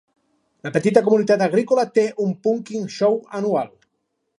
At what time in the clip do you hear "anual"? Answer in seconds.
3.43-3.75